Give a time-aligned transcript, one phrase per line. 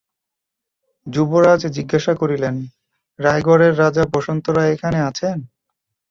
[1.07, 2.55] যুবরাজ জিজ্ঞাসা করিলেন,
[3.19, 5.37] রায়গড়ের রাজা বসন্ত রায় এখানে আছেন?